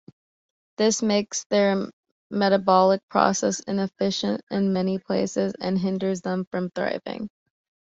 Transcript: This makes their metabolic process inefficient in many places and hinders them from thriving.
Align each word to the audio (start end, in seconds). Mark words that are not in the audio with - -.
This 0.77 1.03
makes 1.03 1.43
their 1.43 1.75
metabolic 2.31 3.07
process 3.07 3.59
inefficient 3.59 4.41
in 4.49 4.73
many 4.73 4.97
places 4.97 5.53
and 5.61 5.77
hinders 5.77 6.21
them 6.21 6.47
from 6.49 6.71
thriving. 6.71 7.29